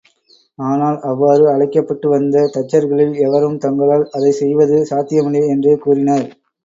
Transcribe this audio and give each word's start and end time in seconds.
ஆனால், 0.59 0.95
அவ்வாறு 1.01 1.43
அழைக்கப்பட்டு 1.51 2.07
வந்த 2.09 2.45
தச்சர்களில் 2.55 3.13
எவரும் 3.27 3.59
தங்களால் 3.59 4.09
அதைச் 4.11 4.39
செய்வது 4.41 4.79
சாத்தியமில்லை 4.85 5.43
என்றே 5.47 5.75
கூறினர். 5.77 6.27